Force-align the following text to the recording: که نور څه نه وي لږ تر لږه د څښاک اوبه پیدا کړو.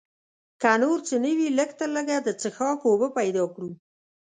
که 0.61 0.71
نور 0.81 0.97
څه 1.07 1.15
نه 1.23 1.31
وي 1.37 1.47
لږ 1.57 1.69
تر 1.79 1.89
لږه 1.95 2.17
د 2.21 2.29
څښاک 2.41 2.79
اوبه 2.89 3.07
پیدا 3.17 3.43
کړو. 3.53 3.69